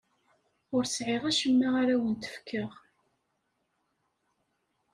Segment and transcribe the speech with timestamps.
[0.75, 2.71] Ur sɛiɣ acemma ara awent-fkeɣ.